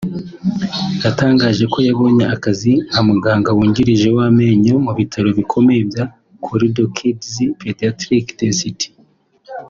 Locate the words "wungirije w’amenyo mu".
3.55-4.91